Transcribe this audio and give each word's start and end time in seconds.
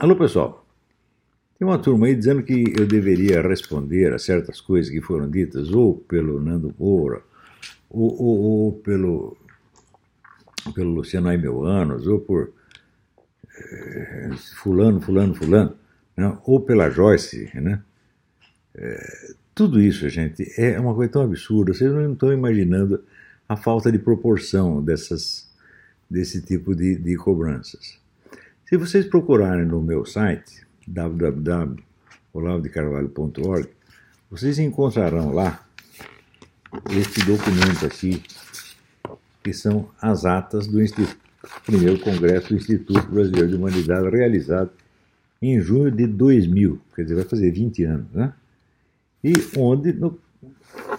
Alô, 0.00 0.14
pessoal. 0.14 0.64
Tem 1.58 1.66
uma 1.66 1.76
turma 1.76 2.06
aí 2.06 2.14
dizendo 2.14 2.40
que 2.44 2.72
eu 2.78 2.86
deveria 2.86 3.42
responder 3.42 4.14
a 4.14 4.18
certas 4.18 4.60
coisas 4.60 4.88
que 4.92 5.00
foram 5.00 5.28
ditas 5.28 5.72
ou 5.72 5.96
pelo 5.96 6.40
Nando 6.40 6.72
Moura, 6.78 7.20
ou, 7.90 8.22
ou, 8.22 8.38
ou 8.38 8.72
pelo, 8.74 9.36
pelo 10.72 10.92
Luciano 10.92 11.28
Aimeanos, 11.28 12.06
ou 12.06 12.20
por 12.20 12.52
é, 13.56 14.30
fulano, 14.62 15.00
fulano, 15.00 15.34
fulano, 15.34 15.76
né? 16.16 16.38
ou 16.44 16.60
pela 16.60 16.88
Joyce, 16.90 17.50
né? 17.54 17.82
É, 18.76 19.34
tudo 19.52 19.80
isso, 19.80 20.08
gente, 20.08 20.48
é 20.56 20.78
uma 20.78 20.94
coisa 20.94 21.10
tão 21.10 21.22
absurda. 21.22 21.74
Vocês 21.74 21.92
não 21.92 22.12
estão 22.12 22.32
imaginando 22.32 23.02
a 23.48 23.56
falta 23.56 23.90
de 23.90 23.98
proporção 23.98 24.80
dessas, 24.80 25.52
desse 26.08 26.40
tipo 26.40 26.72
de, 26.76 26.94
de 26.94 27.16
cobranças. 27.16 27.98
Se 28.68 28.76
vocês 28.76 29.06
procurarem 29.06 29.64
no 29.64 29.80
meu 29.80 30.04
site, 30.04 30.66
www.olavedecarvalho.org, 30.86 33.70
vocês 34.30 34.58
encontrarão 34.58 35.32
lá 35.32 35.66
este 36.90 37.24
documento 37.24 37.86
aqui, 37.86 38.22
que 39.42 39.54
são 39.54 39.88
as 40.02 40.26
atas 40.26 40.66
do 40.66 40.82
Instituto, 40.82 41.16
primeiro 41.64 41.98
congresso 41.98 42.50
do 42.50 42.56
Instituto 42.56 43.08
Brasileiro 43.08 43.48
de 43.48 43.54
Humanidade, 43.54 44.10
realizado 44.10 44.68
em 45.40 45.58
junho 45.62 45.90
de 45.90 46.06
2000, 46.06 46.78
quer 46.94 47.04
dizer, 47.04 47.14
vai 47.14 47.24
fazer 47.24 47.50
20 47.50 47.84
anos, 47.84 48.12
né? 48.12 48.34
E 49.24 49.32
onde 49.56 49.94
no, 49.94 50.18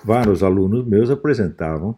vários 0.03 0.41
alunos 0.41 0.88
meus 0.88 1.11
apresentavam 1.11 1.95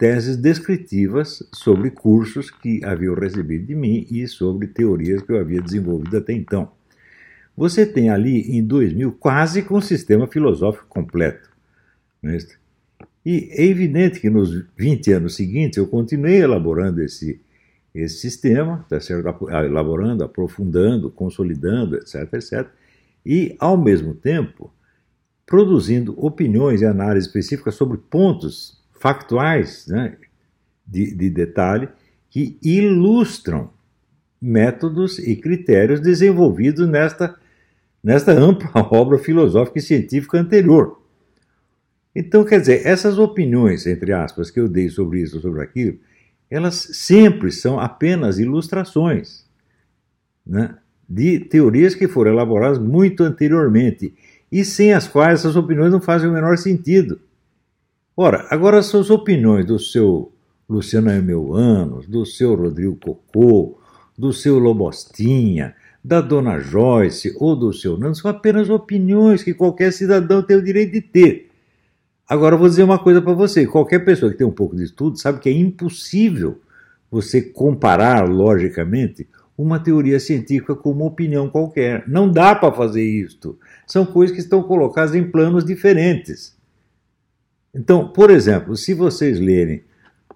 teses 0.00 0.34
descritivas 0.38 1.46
sobre 1.52 1.90
cursos 1.90 2.50
que 2.50 2.82
haviam 2.82 3.14
recebido 3.14 3.66
de 3.66 3.74
mim 3.74 4.06
e 4.10 4.26
sobre 4.26 4.66
teorias 4.66 5.20
que 5.20 5.30
eu 5.30 5.38
havia 5.38 5.60
desenvolvido 5.60 6.16
até 6.16 6.32
então. 6.32 6.72
Você 7.54 7.84
tem 7.84 8.08
ali, 8.08 8.56
em 8.56 8.64
2000, 8.64 9.12
quase 9.12 9.62
que 9.62 9.74
um 9.74 9.80
sistema 9.82 10.26
filosófico 10.26 10.86
completo. 10.88 11.50
Não 12.22 12.32
é 12.32 12.38
e 13.26 13.50
é 13.52 13.66
evidente 13.66 14.20
que 14.20 14.30
nos 14.30 14.64
20 14.74 15.12
anos 15.12 15.36
seguintes 15.36 15.76
eu 15.76 15.86
continuei 15.86 16.40
elaborando 16.40 17.02
esse, 17.02 17.38
esse 17.94 18.20
sistema, 18.20 18.86
tá 18.88 18.98
certo? 18.98 19.50
elaborando, 19.50 20.24
aprofundando, 20.24 21.10
consolidando, 21.10 21.96
etc, 21.96 22.32
etc. 22.32 22.66
E, 23.26 23.54
ao 23.58 23.76
mesmo 23.76 24.14
tempo, 24.14 24.72
produzindo 25.44 26.14
opiniões 26.16 26.80
e 26.80 26.86
análises 26.86 27.26
específicas 27.26 27.74
sobre 27.74 27.98
pontos 27.98 28.79
factuais 29.00 29.86
né, 29.88 30.14
de, 30.86 31.14
de 31.14 31.30
detalhe 31.30 31.88
que 32.28 32.58
ilustram 32.62 33.70
métodos 34.40 35.18
e 35.18 35.34
critérios 35.36 36.00
desenvolvidos 36.00 36.86
nesta, 36.86 37.34
nesta 38.04 38.32
ampla 38.32 38.70
obra 38.92 39.18
filosófica 39.18 39.78
e 39.78 39.82
científica 39.82 40.38
anterior. 40.38 41.00
Então, 42.14 42.44
quer 42.44 42.60
dizer, 42.60 42.86
essas 42.86 43.18
opiniões, 43.18 43.86
entre 43.86 44.12
aspas, 44.12 44.50
que 44.50 44.60
eu 44.60 44.68
dei 44.68 44.90
sobre 44.90 45.22
isso 45.22 45.40
sobre 45.40 45.62
aquilo, 45.62 45.98
elas 46.50 46.74
sempre 46.74 47.50
são 47.50 47.80
apenas 47.80 48.38
ilustrações 48.38 49.46
né, 50.46 50.76
de 51.08 51.40
teorias 51.40 51.94
que 51.94 52.06
foram 52.06 52.32
elaboradas 52.32 52.78
muito 52.78 53.22
anteriormente 53.22 54.12
e 54.52 54.62
sem 54.62 54.92
as 54.92 55.08
quais 55.08 55.40
essas 55.40 55.56
opiniões 55.56 55.92
não 55.92 56.00
fazem 56.02 56.28
o 56.28 56.32
menor 56.32 56.58
sentido. 56.58 57.18
Ora, 58.22 58.46
agora 58.50 58.80
as 58.80 58.92
opiniões 59.08 59.64
do 59.64 59.78
seu 59.78 60.30
Luciano 60.68 61.54
Anos, 61.54 62.06
do 62.06 62.26
seu 62.26 62.54
Rodrigo 62.54 62.94
Cocô, 62.96 63.78
do 64.18 64.30
seu 64.30 64.58
Lobostinha, 64.58 65.74
da 66.04 66.20
dona 66.20 66.58
Joyce 66.58 67.34
ou 67.40 67.56
do 67.56 67.72
seu 67.72 67.96
Nando 67.96 68.16
são 68.16 68.30
apenas 68.30 68.68
opiniões 68.68 69.42
que 69.42 69.54
qualquer 69.54 69.90
cidadão 69.90 70.42
tem 70.42 70.54
o 70.54 70.62
direito 70.62 70.92
de 70.92 71.00
ter. 71.00 71.48
Agora, 72.28 72.56
eu 72.56 72.58
vou 72.58 72.68
dizer 72.68 72.82
uma 72.82 72.98
coisa 72.98 73.22
para 73.22 73.32
você: 73.32 73.66
qualquer 73.66 74.00
pessoa 74.00 74.30
que 74.30 74.36
tem 74.36 74.46
um 74.46 74.52
pouco 74.52 74.76
de 74.76 74.84
estudo 74.84 75.18
sabe 75.18 75.40
que 75.40 75.48
é 75.48 75.52
impossível 75.52 76.60
você 77.10 77.40
comparar 77.40 78.28
logicamente 78.28 79.26
uma 79.56 79.80
teoria 79.80 80.20
científica 80.20 80.74
com 80.74 80.90
uma 80.90 81.06
opinião 81.06 81.48
qualquer. 81.48 82.04
Não 82.06 82.30
dá 82.30 82.54
para 82.54 82.70
fazer 82.70 83.02
isto. 83.02 83.58
São 83.86 84.04
coisas 84.04 84.36
que 84.36 84.42
estão 84.42 84.62
colocadas 84.62 85.14
em 85.14 85.24
planos 85.24 85.64
diferentes. 85.64 86.59
Então, 87.74 88.08
por 88.08 88.30
exemplo, 88.30 88.76
se 88.76 88.94
vocês 88.94 89.38
lerem 89.38 89.84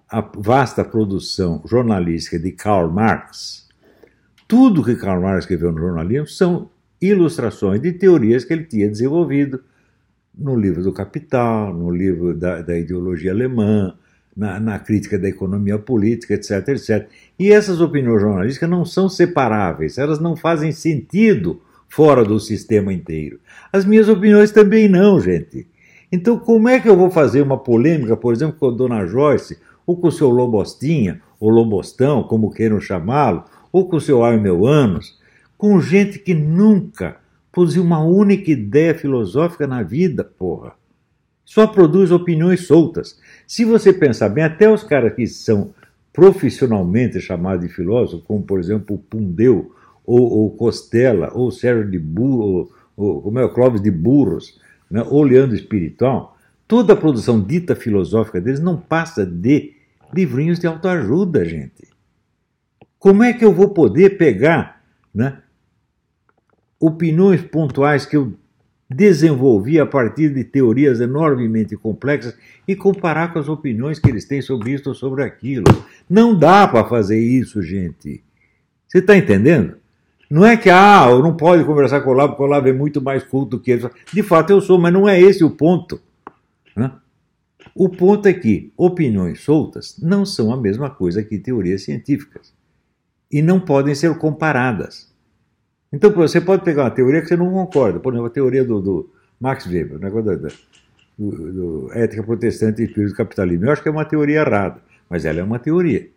a 0.09 0.21
vasta 0.21 0.83
produção 0.83 1.61
jornalística 1.65 2.39
de 2.39 2.51
Karl 2.51 2.89
Marx, 2.89 3.67
tudo 4.47 4.83
que 4.83 4.95
Karl 4.95 5.21
Marx 5.21 5.43
escreveu 5.43 5.71
no 5.71 5.79
jornalismo 5.79 6.27
são 6.27 6.69
ilustrações 7.01 7.81
de 7.81 7.91
teorias 7.91 8.45
que 8.45 8.53
ele 8.53 8.63
tinha 8.63 8.89
desenvolvido 8.89 9.61
no 10.37 10.55
livro 10.55 10.83
do 10.83 10.93
Capital, 10.93 11.73
no 11.73 11.89
livro 11.91 12.33
da, 12.33 12.61
da 12.61 12.77
ideologia 12.77 13.31
alemã, 13.31 13.97
na, 14.35 14.59
na, 14.59 14.79
crítica 14.79 15.17
da 15.17 15.29
economia 15.29 15.79
política, 15.79 16.33
etc, 16.33 16.69
etc. 16.69 17.07
E 17.39 17.51
essas 17.51 17.79
opiniões 17.79 18.21
jornalísticas 18.21 18.69
não 18.69 18.83
são 18.83 19.07
separáveis, 19.07 19.97
elas 19.97 20.19
não 20.19 20.35
fazem 20.35 20.71
sentido 20.71 21.61
fora 21.87 22.23
do 22.23 22.39
sistema 22.39 22.91
inteiro. 22.91 23.39
As 23.71 23.85
minhas 23.85 24.09
opiniões 24.09 24.51
também 24.51 24.89
não, 24.89 25.19
gente. 25.21 25.67
Então, 26.15 26.39
como 26.39 26.69
é 26.69 26.79
que 26.79 26.87
eu 26.87 26.95
vou 26.95 27.11
fazer 27.11 27.41
uma 27.41 27.57
polêmica, 27.57 28.15
por 28.15 28.33
exemplo, 28.33 28.55
com 28.57 28.69
a 28.69 28.71
dona 28.71 29.05
Joyce, 29.05 29.59
ou 29.85 29.97
com 29.97 30.07
o 30.07 30.11
seu 30.11 30.29
Lobostinha, 30.29 31.21
ou 31.37 31.49
Lobostão, 31.49 32.23
como 32.23 32.51
queiram 32.51 32.79
chamá-lo, 32.79 33.43
ou 33.69 33.89
com 33.89 33.97
o 33.97 34.01
seu 34.01 34.23
Armel 34.23 34.65
Anos, 34.65 35.19
com 35.57 35.81
gente 35.81 36.17
que 36.17 36.33
nunca 36.33 37.17
produzir 37.51 37.81
uma 37.81 38.01
única 38.01 38.49
ideia 38.49 38.95
filosófica 38.95 39.67
na 39.67 39.83
vida, 39.83 40.23
porra. 40.23 40.71
Só 41.43 41.67
produz 41.67 42.11
opiniões 42.11 42.65
soltas. 42.65 43.19
Se 43.45 43.65
você 43.65 43.91
pensar 43.91 44.29
bem, 44.29 44.45
até 44.45 44.71
os 44.71 44.85
caras 44.85 45.13
que 45.13 45.27
são 45.27 45.71
profissionalmente 46.13 47.19
chamados 47.19 47.67
de 47.67 47.73
filósofos, 47.73 48.25
como 48.25 48.41
por 48.41 48.57
exemplo 48.57 48.95
o 48.95 48.99
Pundeu, 48.99 49.73
ou, 50.05 50.21
ou 50.21 50.51
Costela, 50.51 51.29
ou 51.33 51.51
Sérgio 51.51 51.91
de 51.91 51.99
Burro, 51.99 52.69
ou, 52.95 53.05
ou 53.15 53.21
como 53.21 53.37
é 53.37 53.43
o 53.43 53.53
Clóvis 53.53 53.81
de 53.81 53.91
Burros, 53.91 54.63
né, 54.89 55.03
ou 55.07 55.23
Leandro 55.23 55.55
Espiritual, 55.55 56.37
toda 56.67 56.93
a 56.93 56.95
produção 56.95 57.41
dita 57.41 57.75
filosófica 57.75 58.39
deles 58.41 58.59
não 58.59 58.77
passa 58.77 59.25
de 59.25 59.73
livrinhos 60.13 60.59
de 60.59 60.67
autoajuda, 60.67 61.45
gente. 61.45 61.87
Como 62.97 63.23
é 63.23 63.33
que 63.33 63.45
eu 63.45 63.53
vou 63.53 63.69
poder 63.69 64.17
pegar 64.17 64.81
né, 65.13 65.39
opiniões 66.79 67.41
pontuais 67.41 68.05
que 68.05 68.17
eu 68.17 68.33
desenvolvi 68.89 69.79
a 69.79 69.85
partir 69.85 70.29
de 70.33 70.43
teorias 70.43 70.99
enormemente 70.99 71.75
complexas 71.75 72.37
e 72.67 72.75
comparar 72.75 73.33
com 73.33 73.39
as 73.39 73.49
opiniões 73.49 73.99
que 73.99 74.09
eles 74.09 74.25
têm 74.25 74.41
sobre 74.41 74.71
isso 74.71 74.89
ou 74.89 74.95
sobre 74.95 75.23
aquilo. 75.23 75.65
Não 76.09 76.37
dá 76.37 76.67
para 76.67 76.87
fazer 76.87 77.19
isso, 77.19 77.61
gente. 77.61 78.23
Você 78.87 78.99
está 78.99 79.17
entendendo? 79.17 79.77
Não 80.29 80.45
é 80.45 80.57
que, 80.57 80.69
ah, 80.69 81.07
eu 81.09 81.21
não 81.21 81.35
pode 81.35 81.63
conversar 81.63 82.01
com 82.01 82.09
o 82.09 82.13
Olavo, 82.13 82.29
porque 82.29 82.43
o 82.43 82.45
Olavo 82.45 82.67
é 82.67 82.73
muito 82.73 83.01
mais 83.01 83.23
culto 83.23 83.59
que 83.59 83.71
ele. 83.71 83.89
De 84.11 84.23
fato 84.23 84.49
eu 84.51 84.61
sou, 84.61 84.79
mas 84.79 84.91
não 84.91 85.07
é 85.07 85.19
esse 85.19 85.43
o 85.43 85.49
ponto. 85.49 86.01
Né? 86.75 86.91
O 87.73 87.89
ponto 87.89 88.27
é 88.27 88.33
que 88.33 88.71
opiniões 88.77 89.41
soltas 89.41 89.97
não 90.01 90.25
são 90.25 90.53
a 90.53 90.57
mesma 90.57 90.89
coisa 90.89 91.23
que 91.23 91.37
teorias 91.37 91.83
científicas. 91.83 92.53
E 93.31 93.41
não 93.41 93.59
podem 93.59 93.93
ser 93.93 94.17
comparadas. 94.17 95.13
Então, 95.91 96.11
você 96.11 96.41
pode 96.41 96.63
pegar 96.63 96.83
uma 96.83 96.91
teoria 96.91 97.21
que 97.21 97.27
você 97.27 97.37
não 97.37 97.51
concorda, 97.51 97.99
por 97.99 98.13
exemplo, 98.13 98.27
a 98.27 98.31
teoria 98.31 98.63
do, 98.63 98.81
do 98.81 99.09
Max 99.39 99.65
Weber, 99.65 99.97
o 99.97 99.99
negócio 99.99 100.37
da, 100.37 100.49
do, 101.17 101.53
do, 101.53 101.91
ética 101.93 102.23
protestante 102.23 102.81
e 102.81 102.85
espírito 102.85 103.11
do 103.11 103.17
capitalismo. 103.17 103.65
Eu 103.65 103.71
acho 103.71 103.81
que 103.81 103.89
é 103.89 103.91
uma 103.91 104.05
teoria 104.05 104.41
errada, 104.41 104.81
mas 105.09 105.25
ela 105.25 105.39
é 105.39 105.43
uma 105.43 105.59
teoria. 105.59 106.09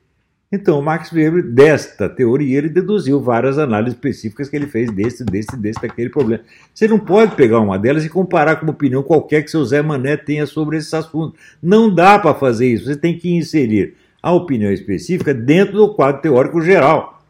Então, 0.51 0.81
Max 0.81 1.13
Weber, 1.13 1.43
desta 1.43 2.09
teoria, 2.09 2.57
ele 2.57 2.71
deduziu 2.71 3.21
várias 3.21 3.59
análises 3.59 3.95
específicas 3.95 4.49
que 4.49 4.57
ele 4.57 4.67
fez 4.67 4.91
desse, 4.91 5.23
desse, 5.23 5.55
desse, 5.59 5.81
daquele 5.81 6.09
problema. 6.09 6.43
Você 6.73 6.89
não 6.89 6.99
pode 6.99 7.37
pegar 7.37 7.61
uma 7.61 7.79
delas 7.79 8.03
e 8.05 8.09
comparar 8.09 8.57
com 8.57 8.65
uma 8.65 8.73
opinião 8.73 9.03
qualquer 9.03 9.43
que 9.43 9.51
seu 9.51 9.63
Zé 9.65 9.83
Mané 9.83 10.17
tenha 10.17 10.47
sobre 10.47 10.79
esse 10.79 10.97
assunto. 10.97 11.37
Não 11.63 11.95
dá 11.95 12.19
para 12.19 12.35
fazer 12.35 12.67
isso. 12.67 12.87
Você 12.87 12.97
tem 12.97 13.19
que 13.19 13.31
inserir 13.31 13.95
a 14.23 14.33
opinião 14.33 14.73
específica 14.73 15.35
dentro 15.35 15.77
do 15.77 15.95
quadro 15.95 16.23
teórico 16.23 16.63
geral 16.63 17.23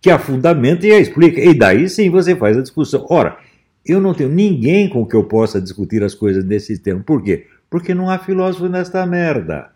que 0.00 0.10
a 0.10 0.18
fundamenta 0.18 0.86
e 0.86 0.92
a 0.92 0.98
explica. 0.98 1.40
E 1.40 1.52
daí 1.52 1.90
sim 1.90 2.08
você 2.08 2.34
faz 2.34 2.56
a 2.56 2.62
discussão. 2.62 3.06
Ora, 3.10 3.36
eu 3.84 4.00
não 4.00 4.14
tenho 4.14 4.30
ninguém 4.30 4.88
com 4.88 5.04
que 5.04 5.14
eu 5.14 5.24
possa 5.24 5.60
discutir 5.60 6.02
as 6.02 6.14
coisas 6.14 6.42
desse 6.42 6.68
sistema. 6.68 7.02
Por 7.04 7.22
quê? 7.22 7.46
Porque 7.68 7.94
não 7.94 8.08
há 8.08 8.18
filósofo 8.18 8.66
nesta 8.66 9.04
merda. 9.04 9.70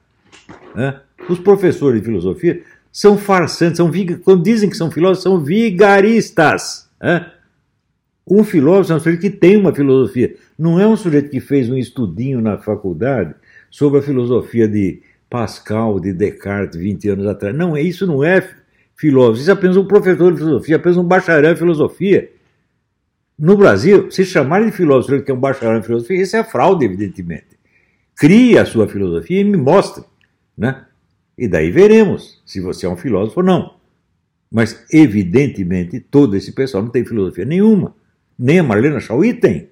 Né? 0.74 0.98
Os 1.28 1.38
professores 1.38 2.00
de 2.00 2.06
filosofia 2.06 2.62
são 2.90 3.18
farsantes, 3.18 3.76
são 3.76 3.90
quando 4.22 4.42
dizem 4.42 4.68
que 4.68 4.76
são 4.76 4.90
filósofos, 4.90 5.22
são 5.22 5.40
vigaristas. 5.40 6.88
Né? 7.00 7.30
Um 8.26 8.44
filósofo 8.44 8.92
é 8.92 8.96
um 8.96 9.00
sujeito 9.00 9.20
que 9.20 9.30
tem 9.30 9.56
uma 9.56 9.74
filosofia. 9.74 10.34
Não 10.58 10.78
é 10.78 10.86
um 10.86 10.96
sujeito 10.96 11.30
que 11.30 11.40
fez 11.40 11.70
um 11.70 11.76
estudinho 11.76 12.40
na 12.40 12.58
faculdade 12.58 13.34
sobre 13.70 14.00
a 14.00 14.02
filosofia 14.02 14.68
de 14.68 15.02
Pascal, 15.30 16.00
de 16.00 16.12
Descartes, 16.12 16.78
20 16.78 17.08
anos 17.10 17.26
atrás. 17.26 17.54
Não, 17.54 17.76
isso 17.76 18.06
não 18.06 18.24
é 18.24 18.46
filósofo, 18.96 19.40
isso 19.40 19.50
é 19.50 19.52
apenas 19.52 19.76
um 19.76 19.86
professor 19.86 20.32
de 20.32 20.38
filosofia, 20.38 20.76
apenas 20.76 20.96
um 20.96 21.04
bacharel 21.04 21.52
em 21.52 21.56
filosofia. 21.56 22.30
No 23.38 23.56
Brasil, 23.56 24.10
se 24.10 24.24
chamarem 24.24 24.70
de 24.70 24.76
filósofo 24.76 25.22
que 25.22 25.30
é 25.30 25.34
um 25.34 25.38
bacharel 25.38 25.78
em 25.78 25.82
filosofia, 25.82 26.20
isso 26.20 26.36
é 26.36 26.42
fraude, 26.42 26.84
evidentemente. 26.84 27.58
Crie 28.16 28.58
a 28.58 28.64
sua 28.64 28.88
filosofia 28.88 29.40
e 29.40 29.44
me 29.44 29.56
mostre. 29.56 30.02
Né? 30.56 30.84
E 31.38 31.46
daí 31.46 31.70
veremos 31.70 32.42
se 32.44 32.60
você 32.60 32.84
é 32.84 32.88
um 32.88 32.96
filósofo 32.96 33.40
ou 33.40 33.46
não. 33.46 33.74
Mas, 34.50 34.84
evidentemente, 34.92 36.00
todo 36.00 36.36
esse 36.36 36.52
pessoal 36.52 36.82
não 36.82 36.90
tem 36.90 37.04
filosofia 37.04 37.44
nenhuma. 37.44 37.94
Nem 38.36 38.58
a 38.58 38.62
Marlena 38.62 38.98
Chauí 38.98 39.32
tem. 39.34 39.68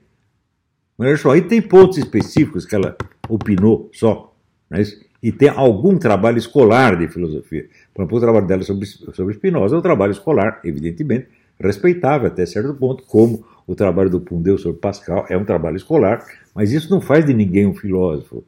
A 0.96 0.98
Marlena 0.98 1.18
Chauí 1.18 1.42
tem 1.42 1.60
pontos 1.60 1.98
específicos 1.98 2.64
que 2.64 2.74
ela 2.74 2.96
opinou 3.28 3.90
só. 3.92 4.32
Né? 4.70 4.82
E 5.22 5.32
tem 5.32 5.48
algum 5.48 5.98
trabalho 5.98 6.38
escolar 6.38 6.96
de 6.96 7.08
filosofia. 7.08 7.68
Por 7.92 8.02
exemplo, 8.02 8.18
o 8.18 8.20
trabalho 8.20 8.46
dela 8.46 8.62
sobre, 8.62 8.86
sobre 8.86 9.34
Spinoza 9.34 9.74
é 9.74 9.78
um 9.78 9.82
trabalho 9.82 10.12
escolar, 10.12 10.60
evidentemente, 10.62 11.26
respeitável 11.58 12.28
até 12.28 12.46
certo 12.46 12.74
ponto, 12.74 13.02
como 13.04 13.44
o 13.66 13.74
trabalho 13.74 14.10
do 14.10 14.20
Pundeu 14.20 14.56
sobre 14.58 14.78
Pascal 14.78 15.26
é 15.28 15.36
um 15.36 15.44
trabalho 15.44 15.76
escolar, 15.76 16.24
mas 16.54 16.72
isso 16.72 16.90
não 16.90 17.00
faz 17.00 17.24
de 17.24 17.34
ninguém 17.34 17.66
um 17.66 17.74
filósofo. 17.74 18.44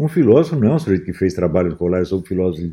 Um 0.00 0.08
filósofo 0.08 0.56
não 0.56 0.68
é 0.68 0.74
um 0.74 0.78
sujeito 0.78 1.04
que 1.04 1.12
fez 1.12 1.34
trabalho 1.34 1.68
escolar 1.68 2.06
sobre, 2.06 2.26
filósofos, 2.26 2.70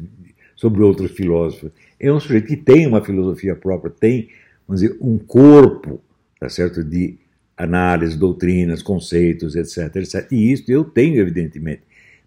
sobre 0.56 0.82
outros 0.82 1.12
filósofos. 1.12 1.72
É 2.00 2.12
um 2.12 2.22
sujeito 2.22 2.48
que 2.48 2.56
tem 2.56 2.88
uma 2.88 3.04
filosofia 3.04 3.54
própria, 3.54 3.92
tem, 3.92 4.30
vamos 4.66 4.82
dizer, 4.82 4.98
um 5.02 5.18
corpo, 5.18 6.02
tá 6.40 6.48
certo, 6.48 6.82
de 6.82 7.18
análise, 7.58 8.18
doutrinas, 8.18 8.82
conceitos, 8.82 9.58
etc, 9.58 9.94
etc. 9.98 10.32
E 10.32 10.54
isso 10.54 10.64
eu 10.70 10.86
tenho, 10.86 11.20
evidentemente. 11.20 11.82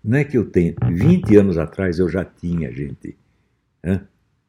Não 0.04 0.18
é 0.18 0.24
que 0.24 0.36
eu 0.36 0.44
tenho. 0.44 0.74
20 0.86 1.34
anos 1.36 1.56
atrás 1.56 1.98
eu 1.98 2.08
já 2.08 2.22
tinha, 2.22 2.70
gente. 2.70 3.16
Né? 3.82 4.02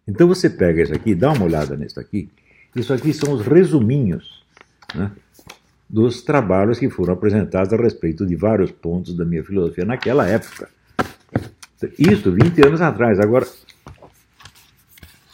Então 0.05 0.27
você 0.27 0.49
pega 0.49 0.83
isso 0.83 0.93
aqui, 0.93 1.15
dá 1.15 1.31
uma 1.31 1.45
olhada 1.45 1.77
nisso 1.77 1.97
aqui. 1.97 2.29
Isso 2.75 2.93
aqui 2.93 3.13
são 3.13 3.33
os 3.33 3.45
resuminhos 3.45 4.41
né? 4.95 5.11
Dos 5.91 6.21
trabalhos 6.21 6.79
que 6.79 6.89
foram 6.89 7.13
apresentados 7.13 7.73
a 7.73 7.75
respeito 7.75 8.25
de 8.25 8.33
vários 8.33 8.71
pontos 8.71 9.13
da 9.13 9.25
minha 9.25 9.43
filosofia 9.43 9.83
naquela 9.83 10.25
época. 10.25 10.69
Isso 11.99 12.31
20 12.31 12.65
anos 12.65 12.79
atrás. 12.79 13.19
Agora, 13.19 13.45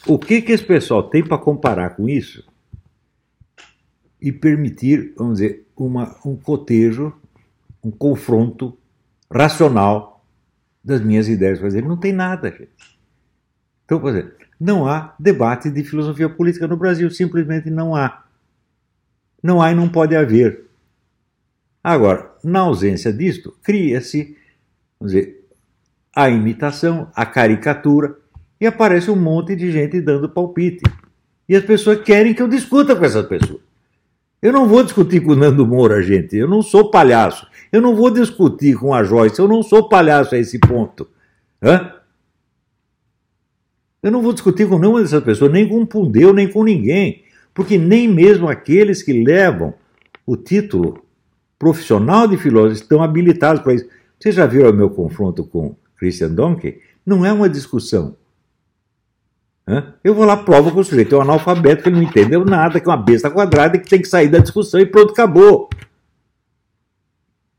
o 0.04 0.18
que, 0.18 0.42
que 0.42 0.50
esse 0.50 0.64
pessoal 0.64 1.04
tem 1.04 1.22
para 1.22 1.38
comparar 1.38 1.90
com 1.90 2.08
isso 2.08 2.44
e 4.20 4.32
permitir, 4.32 5.14
vamos 5.16 5.34
dizer, 5.34 5.64
uma, 5.76 6.16
um 6.24 6.34
cotejo, 6.34 7.12
um 7.84 7.92
confronto 7.92 8.76
racional 9.32 10.24
das 10.82 11.00
minhas 11.00 11.28
ideias? 11.28 11.60
Dizer, 11.60 11.84
não 11.84 11.96
tem 11.96 12.12
nada, 12.12 12.50
gente. 12.50 12.98
Então, 13.84 14.00
por 14.00 14.10
exemplo, 14.10 14.32
não 14.58 14.88
há 14.88 15.14
debate 15.20 15.70
de 15.70 15.84
filosofia 15.84 16.28
política 16.28 16.66
no 16.66 16.76
Brasil, 16.76 17.08
simplesmente 17.12 17.70
não 17.70 17.94
há. 17.94 18.24
Não 19.42 19.62
há 19.62 19.70
e 19.70 19.74
não 19.74 19.88
pode 19.88 20.16
haver. 20.16 20.64
Agora, 21.82 22.32
na 22.42 22.60
ausência 22.60 23.12
disto, 23.12 23.54
cria-se, 23.62 24.36
a 26.14 26.28
imitação, 26.28 27.10
a 27.14 27.24
caricatura, 27.24 28.16
e 28.60 28.66
aparece 28.66 29.10
um 29.10 29.16
monte 29.16 29.54
de 29.54 29.70
gente 29.70 30.00
dando 30.00 30.28
palpite. 30.28 30.82
E 31.48 31.54
as 31.54 31.64
pessoas 31.64 32.02
querem 32.02 32.34
que 32.34 32.42
eu 32.42 32.48
discuta 32.48 32.96
com 32.96 33.04
essas 33.04 33.26
pessoas. 33.26 33.60
Eu 34.42 34.52
não 34.52 34.68
vou 34.68 34.82
discutir 34.82 35.20
com 35.20 35.32
o 35.32 35.36
Nando 35.36 35.66
Moura, 35.66 36.02
gente. 36.02 36.36
Eu 36.36 36.48
não 36.48 36.60
sou 36.62 36.90
palhaço. 36.90 37.46
Eu 37.72 37.80
não 37.80 37.94
vou 37.94 38.10
discutir 38.10 38.76
com 38.76 38.92
a 38.92 39.02
Joyce. 39.02 39.38
Eu 39.38 39.48
não 39.48 39.62
sou 39.62 39.88
palhaço 39.88 40.34
a 40.34 40.38
esse 40.38 40.58
ponto. 40.58 41.08
Hã? 41.62 41.94
Eu 44.02 44.12
não 44.12 44.22
vou 44.22 44.32
discutir 44.32 44.68
com 44.68 44.78
nenhuma 44.78 45.00
dessas 45.00 45.22
pessoas, 45.22 45.50
nem 45.50 45.68
com 45.68 45.80
o 45.80 45.86
Pundeu, 45.86 46.32
nem 46.32 46.48
com 46.48 46.62
ninguém 46.62 47.24
porque 47.58 47.76
nem 47.76 48.06
mesmo 48.06 48.48
aqueles 48.48 49.02
que 49.02 49.12
levam 49.12 49.74
o 50.24 50.36
título 50.36 51.04
profissional 51.58 52.28
de 52.28 52.36
filósofo 52.36 52.82
estão 52.82 53.02
habilitados 53.02 53.60
para 53.60 53.74
isso. 53.74 53.88
Você 54.16 54.30
já 54.30 54.46
viu 54.46 54.70
o 54.70 54.72
meu 54.72 54.88
confronto 54.88 55.42
com 55.42 55.74
Christian 55.96 56.30
Donkey? 56.30 56.80
Não 57.04 57.26
é 57.26 57.32
uma 57.32 57.48
discussão. 57.48 58.16
Eu 60.04 60.14
vou 60.14 60.24
lá, 60.24 60.36
provo 60.36 60.70
que 60.70 60.78
o 60.78 60.84
sujeito 60.84 61.16
é 61.16 61.18
um 61.18 61.22
analfabeto, 61.22 61.82
que 61.82 61.90
não 61.90 62.00
entendeu 62.00 62.44
nada, 62.44 62.78
que 62.78 62.88
é 62.88 62.92
uma 62.92 62.96
besta 62.96 63.28
quadrada 63.28 63.76
e 63.76 63.80
que 63.80 63.90
tem 63.90 64.00
que 64.00 64.06
sair 64.06 64.28
da 64.28 64.38
discussão 64.38 64.78
e 64.78 64.86
pronto, 64.86 65.10
acabou. 65.10 65.68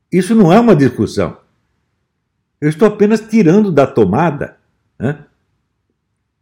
Isso 0.10 0.34
não 0.34 0.54
é 0.54 0.62
uma 0.62 0.78
discussão. 0.78 1.38
Eu 2.62 2.70
estou 2.70 2.88
apenas 2.88 3.20
tirando 3.20 3.70
da 3.70 3.86
tomada 3.86 4.56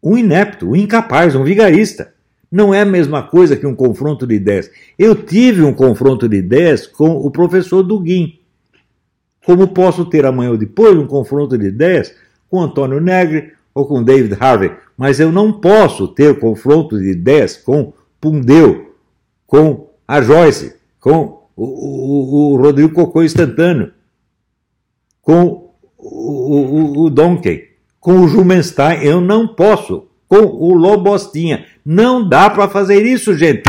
um 0.03 0.15
inepto, 0.15 0.69
um 0.69 0.75
incapaz, 0.75 1.36
um 1.36 1.44
vigarista. 1.44 2.13
Não 2.52 2.74
é 2.74 2.82
a 2.82 2.86
mesma 2.86 3.24
coisa 3.24 3.58
que 3.58 3.68
um 3.68 3.76
confronto 3.76 4.26
de 4.26 4.36
ideias. 4.36 4.72
Eu 4.98 5.16
tive 5.16 5.64
um 5.64 5.74
confronto 5.74 6.30
de 6.30 6.38
ideias 6.38 6.88
com 6.88 7.18
o 7.18 7.30
professor 7.30 7.84
Duguin. 7.84 8.40
Como 9.46 9.68
posso 9.68 10.06
ter 10.06 10.26
amanhã 10.26 10.52
ou 10.52 10.58
depois 10.58 10.98
um 10.98 11.08
confronto 11.08 11.58
de 11.58 11.68
ideias 11.68 12.14
com 12.50 12.62
Antônio 12.62 13.00
Negri 13.00 13.52
ou 13.74 13.86
com 13.86 14.04
David 14.04 14.36
Harvey, 14.40 14.72
mas 14.98 15.20
eu 15.20 15.32
não 15.32 15.54
posso 15.54 16.08
ter 16.08 16.40
confronto 16.40 16.98
de 16.98 17.12
ideias 17.12 17.56
com 17.56 17.94
Pundeu, 18.20 18.96
com 19.46 19.90
a 20.08 20.22
Joyce, 20.22 20.74
com 21.00 21.44
o, 21.56 21.64
o, 21.64 22.54
o 22.54 22.58
Rodrigo 22.58 22.94
Cocô 22.94 23.22
instantâneo, 23.22 23.92
com 25.22 25.72
o, 25.98 27.02
o, 27.02 27.06
o 27.06 27.10
Donkey, 27.10 27.70
com 28.00 28.22
o 28.22 28.28
Jumenstein. 28.28 29.04
Eu 29.04 29.22
não 29.22 29.48
posso 29.48 30.08
com 30.27 30.38
o 30.38 30.74
Lobostinha. 30.74 31.65
Não 31.85 32.27
dá 32.27 32.50
para 32.50 32.68
fazer 32.68 33.06
isso, 33.06 33.33
gente. 33.35 33.63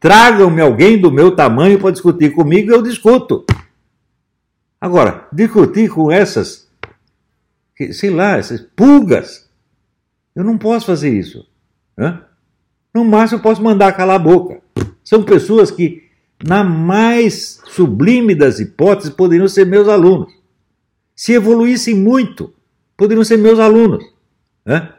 Tragam-me 0.00 0.60
alguém 0.60 1.00
do 1.00 1.12
meu 1.12 1.36
tamanho 1.36 1.78
para 1.78 1.92
discutir 1.92 2.32
comigo 2.32 2.72
eu 2.72 2.82
discuto. 2.82 3.44
Agora, 4.80 5.28
discutir 5.32 5.88
com 5.88 6.10
essas, 6.10 6.68
sei 7.92 8.10
lá, 8.10 8.36
essas 8.36 8.60
pulgas, 8.74 9.48
eu 10.34 10.42
não 10.42 10.58
posso 10.58 10.86
fazer 10.86 11.16
isso. 11.16 11.46
Né? 11.96 12.20
No 12.92 13.04
máximo, 13.04 13.38
eu 13.38 13.42
posso 13.42 13.62
mandar 13.62 13.92
calar 13.92 14.16
a 14.16 14.18
boca. 14.18 14.60
São 15.04 15.22
pessoas 15.22 15.70
que, 15.70 16.02
na 16.44 16.64
mais 16.64 17.60
sublime 17.66 18.34
das 18.34 18.58
hipóteses, 18.58 19.10
poderiam 19.10 19.46
ser 19.46 19.66
meus 19.66 19.86
alunos. 19.86 20.32
Se 21.14 21.32
evoluíssem 21.32 21.94
muito, 21.94 22.52
poderiam 22.96 23.22
ser 23.22 23.36
meus 23.36 23.60
alunos. 23.60 24.04
Né? 24.64 24.92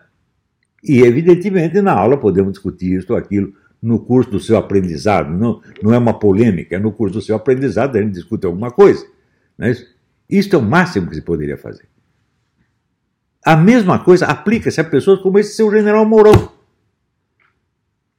E, 0.84 1.02
evidentemente, 1.02 1.82
na 1.82 1.94
aula 1.94 2.18
podemos 2.18 2.54
discutir 2.54 3.00
isso 3.00 3.14
ou 3.14 3.18
aquilo 3.18 3.54
no 3.82 4.00
curso 4.00 4.32
do 4.32 4.40
seu 4.40 4.58
aprendizado. 4.58 5.30
Não, 5.30 5.62
não 5.82 5.94
é 5.94 5.98
uma 5.98 6.18
polêmica, 6.18 6.75
é 6.75 6.80
no 6.80 6.92
curso 6.92 7.16
do 7.16 7.22
seu 7.22 7.36
aprendizado 7.36 7.98
a 7.98 8.02
gente 8.02 8.13
discute 8.13 8.46
alguma 8.46 8.72
coisa. 8.72 9.06
Não 9.58 9.68
é 9.68 9.72
isso? 9.72 9.86
Isto 10.30 10.56
é 10.56 10.60
o 10.60 10.62
máximo 10.62 11.08
que 11.08 11.16
se 11.16 11.22
poderia 11.22 11.58
fazer. 11.58 11.88
A 13.46 13.58
mesma 13.58 14.00
coisa 14.00 14.25
aplica-se 14.25 14.80
a 14.80 14.84
pessoas 14.84 15.20
como 15.20 15.38
esse 15.38 15.56
seu 15.56 15.70
general 15.70 16.06
Mourão. 16.06 16.52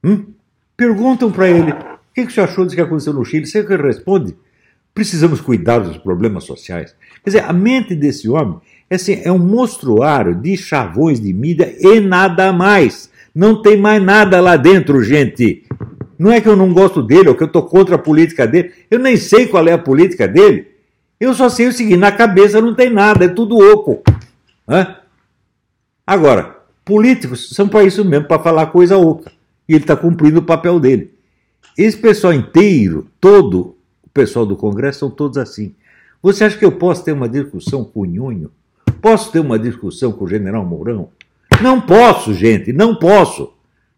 Hum? 0.03 0.33
Perguntam 0.77 1.31
para 1.31 1.49
ele 1.49 1.71
o 1.71 1.99
que, 2.13 2.27
que 2.27 2.31
você 2.31 2.41
achou 2.41 2.63
disso 2.63 2.75
que 2.75 2.81
aconteceu 2.81 3.13
no 3.13 3.25
Chile. 3.25 3.47
Você 3.47 3.63
que 3.63 3.75
responde? 3.75 4.35
Precisamos 4.93 5.41
cuidar 5.41 5.79
dos 5.79 5.97
problemas 5.97 6.43
sociais. 6.43 6.95
Quer 7.23 7.29
dizer, 7.29 7.43
a 7.43 7.51
mente 7.51 7.95
desse 7.95 8.29
homem 8.29 8.61
é, 8.61 8.74
assim, 8.93 9.19
é 9.23 9.31
um 9.31 9.39
monstruário 9.39 10.35
de 10.35 10.55
chavões 10.55 11.19
de 11.19 11.33
mídia 11.33 11.75
e 11.79 11.99
nada 11.99 12.53
mais. 12.53 13.09
Não 13.33 13.61
tem 13.61 13.75
mais 13.75 14.01
nada 14.01 14.39
lá 14.39 14.55
dentro, 14.55 15.03
gente. 15.03 15.63
Não 16.17 16.31
é 16.31 16.39
que 16.39 16.47
eu 16.47 16.55
não 16.55 16.73
gosto 16.73 17.01
dele 17.01 17.29
ou 17.29 17.35
que 17.35 17.43
eu 17.43 17.47
estou 17.47 17.63
contra 17.63 17.95
a 17.95 17.99
política 17.99 18.47
dele. 18.47 18.71
Eu 18.89 18.99
nem 18.99 19.17
sei 19.17 19.47
qual 19.47 19.67
é 19.67 19.73
a 19.73 19.77
política 19.77 20.27
dele. 20.27 20.67
Eu 21.19 21.33
só 21.33 21.49
sei 21.49 21.67
o 21.67 21.73
seguinte: 21.73 21.97
na 21.97 22.11
cabeça 22.11 22.61
não 22.61 22.73
tem 22.73 22.89
nada, 22.89 23.25
é 23.25 23.27
tudo 23.27 23.57
oco. 23.57 24.01
Hã? 24.67 24.97
Agora, 26.05 26.55
políticos 26.85 27.49
são 27.49 27.67
para 27.67 27.83
isso 27.83 28.05
mesmo, 28.05 28.27
para 28.27 28.41
falar 28.41 28.67
coisa 28.67 28.97
oca. 28.97 29.31
E 29.67 29.73
ele 29.73 29.83
está 29.83 29.95
cumprindo 29.95 30.39
o 30.39 30.43
papel 30.43 30.79
dele. 30.79 31.13
Esse 31.77 31.97
pessoal 31.97 32.33
inteiro, 32.33 33.07
todo 33.19 33.75
o 34.03 34.09
pessoal 34.13 34.45
do 34.45 34.55
Congresso, 34.55 34.99
são 34.99 35.09
todos 35.09 35.37
assim. 35.37 35.73
Você 36.21 36.43
acha 36.43 36.57
que 36.57 36.65
eu 36.65 36.71
posso 36.71 37.03
ter 37.03 37.11
uma 37.11 37.27
discussão 37.27 37.83
com 37.83 38.01
o 38.01 38.05
Nhonho? 38.05 38.51
Posso 39.05 39.31
ter 39.31 39.39
uma 39.39 39.59
discussão 39.59 40.11
com 40.11 40.25
o 40.25 40.27
general 40.27 40.65
Mourão? 40.65 41.11
Não 41.61 41.79
posso, 41.79 42.33
gente, 42.33 42.73
não 42.73 42.95
posso. 42.95 43.53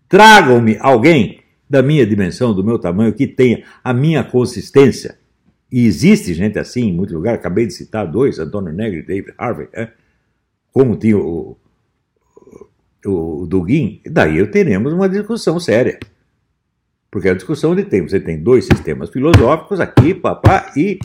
Tragam-me 0.09 0.75
alguém 0.81 1.39
da 1.69 1.81
minha 1.81 2.05
dimensão, 2.05 2.53
do 2.53 2.61
meu 2.61 2.77
tamanho, 2.77 3.13
que 3.13 3.25
tenha 3.25 3.63
a 3.81 3.93
minha 3.93 4.21
consistência. 4.21 5.17
E 5.71 5.85
existe 5.85 6.33
gente 6.33 6.59
assim 6.59 6.89
em 6.89 6.93
muitos 6.93 7.15
lugares, 7.15 7.39
acabei 7.39 7.65
de 7.65 7.73
citar 7.73 8.05
dois, 8.05 8.37
Antônio 8.37 8.73
Negri 8.73 8.99
e 8.99 9.01
David 9.01 9.33
Harvey, 9.37 9.69
né? 9.73 9.93
como 10.73 10.97
tinha 10.97 11.17
o, 11.17 11.57
o, 13.05 13.43
o 13.43 13.47
Dugin, 13.47 14.01
daí 14.05 14.45
teremos 14.47 14.91
uma 14.91 15.07
discussão 15.07 15.57
séria. 15.57 15.97
Porque 17.09 17.29
é 17.29 17.31
a 17.31 17.35
discussão 17.35 17.73
de 17.73 17.85
tem, 17.85 18.01
você 18.01 18.19
tem 18.19 18.43
dois 18.43 18.65
sistemas 18.65 19.09
filosóficos 19.09 19.79
aqui, 19.79 20.13
papá, 20.13 20.73
e 20.75 20.99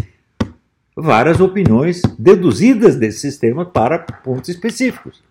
várias 0.96 1.40
opiniões 1.40 2.02
deduzidas 2.18 2.96
desse 2.96 3.20
sistema 3.20 3.64
para 3.64 3.98
pontos 3.98 4.48
específicos. 4.48 5.22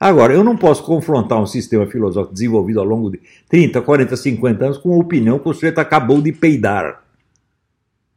Agora, 0.00 0.32
eu 0.32 0.44
não 0.44 0.56
posso 0.56 0.84
confrontar 0.84 1.40
um 1.40 1.46
sistema 1.46 1.86
filosófico 1.86 2.32
desenvolvido 2.32 2.78
ao 2.78 2.86
longo 2.86 3.10
de 3.10 3.20
30, 3.48 3.82
40, 3.82 4.16
50 4.16 4.64
anos 4.64 4.78
com 4.78 4.92
a 4.94 4.98
opinião 4.98 5.38
que 5.38 5.48
o 5.48 5.52
sujeito 5.52 5.80
acabou 5.80 6.22
de 6.22 6.32
peidar. 6.32 7.02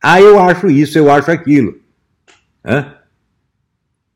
Ah, 0.01 0.21
eu 0.21 0.39
acho 0.39 0.69
isso, 0.69 0.97
eu 0.97 1.11
acho 1.11 1.31
aquilo. 1.31 1.75
Hã? 2.63 2.95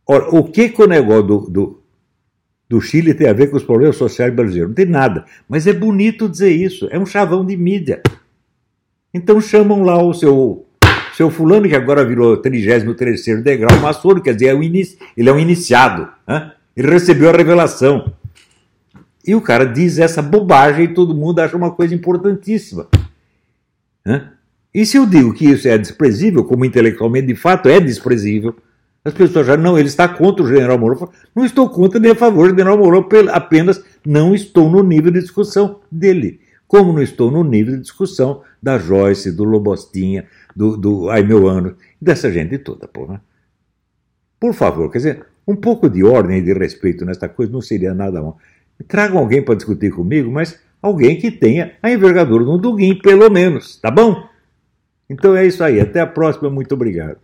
Ora, 0.08 0.30
o 0.36 0.44
que, 0.44 0.70
que 0.70 0.82
o 0.82 0.88
negócio 0.88 1.24
do, 1.24 1.40
do, 1.50 1.84
do 2.70 2.82
Chile 2.82 3.16
tem 3.16 3.28
a 3.28 3.34
ver 3.34 3.50
com 3.50 3.58
os 3.58 3.64
problemas 3.64 3.96
sociais 3.96 4.34
brasileiros? 4.34 4.70
Não 4.70 4.76
tem 4.76 4.86
nada. 4.86 5.26
Mas 5.50 5.66
é 5.66 5.74
bonito 5.74 6.30
dizer 6.30 6.52
isso. 6.52 6.88
É 6.92 7.00
um 7.00 7.06
chavão 7.06 7.44
de 7.44 7.58
mídia. 7.58 8.04
Então 9.12 9.42
chamam 9.42 9.82
lá 9.82 10.02
o 10.02 10.14
seu, 10.14 10.65
seu 11.16 11.30
fulano, 11.30 11.68
que 11.68 11.76
agora 11.76 12.04
virou 12.04 12.36
33 12.36 13.42
degrau 13.42 13.80
maçônico, 13.80 14.26
quer 14.26 14.34
dizer, 14.34 14.48
é 14.48 14.56
um 14.56 14.62
ele 14.62 15.30
é 15.30 15.32
um 15.32 15.40
iniciado. 15.40 16.10
Hã? 16.28 16.52
Ele 16.76 16.90
recebeu 16.90 17.30
a 17.30 17.32
revelação. 17.32 18.14
E 19.26 19.34
o 19.34 19.42
cara 19.42 19.66
diz 19.66 19.98
essa 19.98 20.22
bobagem 20.22 20.86
e 20.86 20.94
todo 20.94 21.16
mundo 21.16 21.40
acha 21.40 21.56
uma 21.56 21.72
coisa 21.72 21.96
importantíssima. 21.96 22.88
Hã? 24.06 24.32
E 24.74 24.86
se 24.86 24.98
eu 24.98 25.06
digo 25.06 25.34
que 25.34 25.46
isso 25.46 25.70
é 25.70 25.78
desprezível, 25.78 26.44
como 26.44 26.66
intelectualmente 26.66 27.28
de 27.28 27.36
fato 27.36 27.70
é 27.70 27.80
desprezível, 27.80 28.54
as 29.06 29.14
pessoas 29.14 29.48
já 29.48 29.56
não, 29.56 29.80
ele 29.80 29.88
está 29.88 30.10
contra 30.10 30.44
o 30.44 30.48
general 30.48 30.78
Mourão. 30.78 31.10
Não 31.34 31.46
estou 31.46 31.70
contra 31.70 31.98
nem 31.98 32.12
a 32.12 32.16
favor 32.16 32.52
do 32.52 32.58
general 32.58 32.78
Mourão, 32.78 33.08
apenas 33.32 33.82
não 34.06 34.36
estou 34.36 34.70
no 34.70 34.84
nível 34.84 35.12
de 35.12 35.22
discussão 35.22 35.80
dele. 35.90 36.42
Como 36.68 36.94
não 36.94 37.02
estou 37.02 37.30
no 37.30 37.44
nível 37.44 37.76
de 37.76 37.82
discussão 37.82 38.42
da 38.62 38.78
Joyce, 38.78 39.32
do 39.32 39.44
Lobostinha, 39.44 40.26
do, 40.56 40.76
do 40.76 41.10
Ai 41.10 41.24
Meu 41.24 41.48
Ano, 41.48 41.76
dessa 42.02 42.32
gente 42.32 42.58
toda, 42.58 42.88
porra. 42.88 43.22
Por 44.40 44.54
favor, 44.54 44.92
quer 44.92 44.98
dizer, 44.98 45.26
um 45.48 45.56
pouco 45.56 45.90
de 45.90 46.04
ordem 46.04 46.40
e 46.40 46.42
de 46.42 46.54
respeito 46.54 47.06
nesta 47.06 47.30
coisa 47.30 47.52
não 47.52 47.62
seria 47.62 47.94
nada 47.94 48.22
mal. 48.22 48.38
Tragam 48.88 49.20
alguém 49.20 49.42
para 49.42 49.56
discutir 49.56 49.92
comigo, 49.92 50.32
mas 50.32 50.60
alguém 50.82 51.18
que 51.18 51.32
tenha 51.32 51.74
a 51.82 51.92
envergadura 51.92 52.44
de 52.44 52.50
um 52.50 52.58
Duguin, 52.58 53.00
pelo 53.00 53.30
menos, 53.30 53.78
tá 53.78 53.90
bom? 53.90 54.28
Então 55.10 55.36
é 55.36 55.46
isso 55.46 55.64
aí. 55.64 55.80
Até 55.80 56.00
a 56.00 56.08
próxima. 56.08 56.50
Muito 56.50 56.74
obrigado. 56.74 57.18